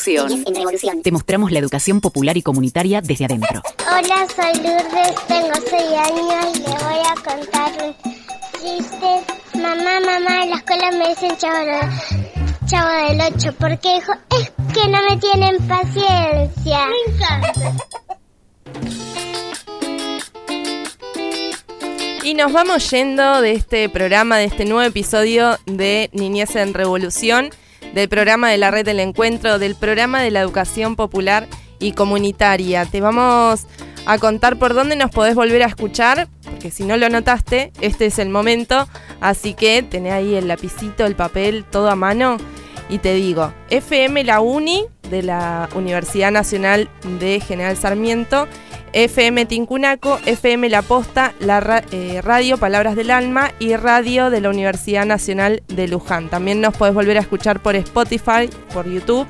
[0.04, 0.28] Revolución.
[0.28, 1.02] Niñez en revolución.
[1.02, 3.62] Te mostramos la educación popular y comunitaria desde adentro.
[3.86, 7.94] Hola, soy Lourdes, tengo 6 años y le voy a contar un
[8.60, 9.60] chiste.
[9.60, 14.52] Mamá, mamá, en la escuela me dicen chavo, de- chavo del 8 porque hijo, es
[14.74, 16.86] que no me tienen paciencia.
[16.88, 17.72] Me encanta.
[22.22, 27.50] Y nos vamos yendo de este programa, de este nuevo episodio de Niñez en Revolución,
[27.94, 31.46] del programa de la Red del Encuentro, del programa de la educación popular
[31.78, 32.84] y comunitaria.
[32.86, 33.66] Te vamos
[34.04, 38.06] a contar por dónde nos podés volver a escuchar, porque si no lo notaste, este
[38.06, 38.88] es el momento.
[39.20, 42.36] Así que tené ahí el lapicito, el papel, todo a mano.
[42.88, 46.88] Y te digo, FM La Uni de la Universidad Nacional
[47.18, 48.48] de General Sarmiento,
[48.92, 54.50] FM Tincunaco, FM La Posta, la eh, Radio Palabras del Alma y Radio de la
[54.50, 56.30] Universidad Nacional de Luján.
[56.30, 59.26] También nos podés volver a escuchar por Spotify, por YouTube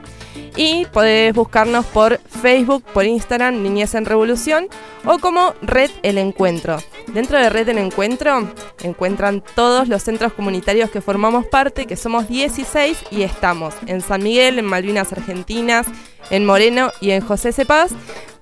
[0.56, 4.68] y podés buscarnos por Facebook, por Instagram, Niñez en Revolución
[5.04, 6.78] o como Red El Encuentro.
[7.08, 8.50] Dentro de Red El Encuentro
[8.82, 14.22] encuentran todos los centros comunitarios que formamos parte, que somos 16 y estamos en San
[14.22, 15.86] Miguel, en Malvinas Argentinas,
[16.30, 17.92] en Moreno y en José Cepaz,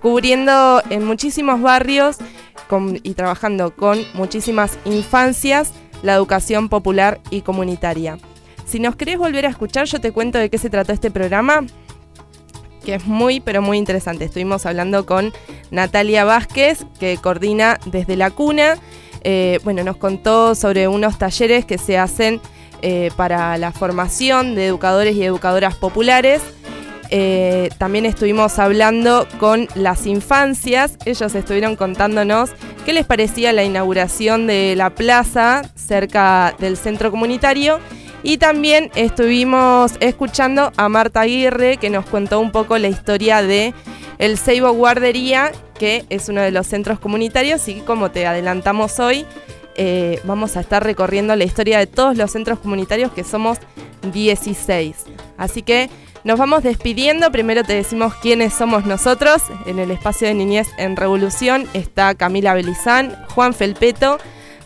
[0.01, 2.18] cubriendo en muchísimos barrios
[3.03, 8.18] y trabajando con muchísimas infancias la educación popular y comunitaria.
[8.64, 11.66] Si nos querés volver a escuchar, yo te cuento de qué se trató este programa
[12.83, 14.24] que es muy, pero muy interesante.
[14.24, 15.33] Estuvimos hablando con
[15.70, 18.76] Natalia Vázquez, que coordina desde la cuna.
[19.24, 22.41] Eh, bueno, nos contó sobre unos talleres que se hacen
[22.83, 26.43] eh, para la formación de educadores y educadoras populares.
[27.14, 30.97] Eh, también estuvimos hablando con las infancias.
[31.05, 32.51] Ellos estuvieron contándonos
[32.87, 37.80] qué les parecía la inauguración de la plaza cerca del centro comunitario.
[38.23, 43.75] Y también estuvimos escuchando a Marta Aguirre que nos contó un poco la historia de
[44.18, 49.27] el Seibo Guardería, que es uno de los centros comunitarios y como te adelantamos hoy,
[49.75, 53.59] eh, vamos a estar recorriendo la historia de todos los centros comunitarios que somos
[54.12, 54.97] 16.
[55.37, 55.91] Así que
[56.25, 57.33] nos vamos despidiendo.
[57.33, 59.43] Primero te decimos quiénes somos nosotros.
[59.66, 64.18] En el espacio de niñez en Revolución está Camila Belizán, Juan Felpeto,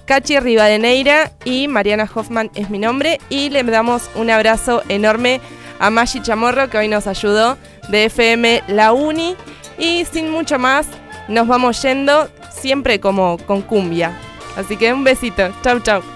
[0.07, 3.19] Cachi Rivadeneira y Mariana Hoffman es mi nombre.
[3.29, 5.41] Y le damos un abrazo enorme
[5.79, 9.37] a Maggi Chamorro que hoy nos ayudó de FM La Uni.
[9.79, 10.87] Y sin mucho más,
[11.29, 14.17] nos vamos yendo siempre como con cumbia.
[14.57, 15.51] Así que un besito.
[15.63, 16.16] Chau, chau.